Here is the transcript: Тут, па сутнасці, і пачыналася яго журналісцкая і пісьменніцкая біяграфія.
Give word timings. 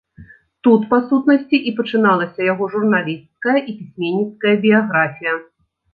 Тут, 0.67 0.87
па 0.93 0.97
сутнасці, 1.09 1.57
і 1.71 1.73
пачыналася 1.79 2.39
яго 2.51 2.69
журналісцкая 2.77 3.55
і 3.61 3.69
пісьменніцкая 3.79 4.55
біяграфія. 4.65 5.33